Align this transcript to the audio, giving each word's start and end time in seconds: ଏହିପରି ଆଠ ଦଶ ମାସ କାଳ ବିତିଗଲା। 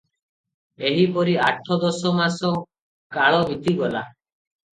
ଏହିପରି 0.89 1.35
ଆଠ 1.47 1.77
ଦଶ 1.83 2.15
ମାସ 2.21 2.51
କାଳ 3.19 3.45
ବିତିଗଲା। 3.53 4.05